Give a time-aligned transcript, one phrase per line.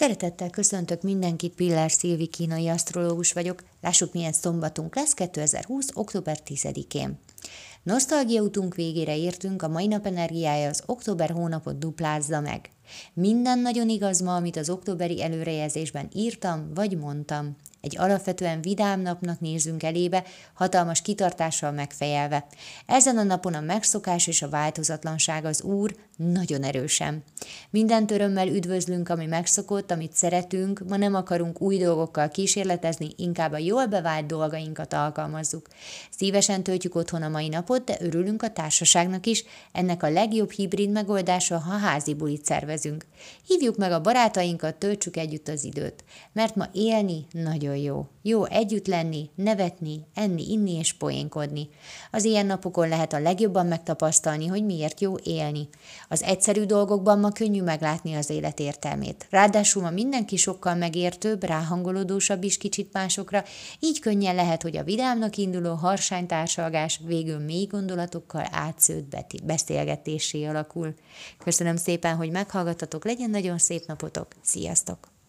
[0.00, 3.62] Szeretettel köszöntök mindenkit, Pillár Szilvi kínai asztrológus vagyok.
[3.80, 5.86] Lássuk, milyen szombatunk lesz 2020.
[5.94, 7.18] október 10-én.
[7.82, 12.70] Nosztalgia utunk végére értünk, a mai nap energiája az október hónapot duplázza meg.
[13.12, 17.56] Minden nagyon igaz ma, amit az októberi előrejelzésben írtam vagy mondtam.
[17.80, 20.24] Egy alapvetően vidám napnak nézünk elébe,
[20.54, 22.46] hatalmas kitartással megfejelve.
[22.86, 27.24] Ezen a napon a megszokás és a változatlanság az Úr nagyon erősen.
[27.70, 33.58] Minden örömmel üdvözlünk, ami megszokott, amit szeretünk, ma nem akarunk új dolgokkal kísérletezni, inkább a
[33.58, 35.68] jól bevált dolgainkat alkalmazzuk.
[36.10, 40.90] Szívesen töltjük otthon a mai napot, de örülünk a társaságnak is, ennek a legjobb hibrid
[40.90, 43.06] megoldása, ha házi bulit szervezünk.
[43.46, 48.06] Hívjuk meg a barátainkat, töltsük együtt az időt, mert ma élni nagyon jó.
[48.22, 51.68] Jó együtt lenni, nevetni, enni, inni és poénkodni.
[52.10, 55.68] Az ilyen napokon lehet a legjobban megtapasztalni, hogy miért jó élni.
[56.08, 59.26] Az egyszerű dolgokban ma könnyű meglátni az élet értelmét.
[59.30, 63.44] Ráadásul ma mindenki sokkal megértőbb, ráhangolódósabb is kicsit másokra,
[63.78, 70.94] így könnyen lehet, hogy a vidámnak induló harsánytársalgás végül mély gondolatokkal átszőtt beszélgetésé alakul.
[71.44, 75.19] Köszönöm szépen, hogy meghallgattatok, legyen nagyon szép napotok, sziasztok!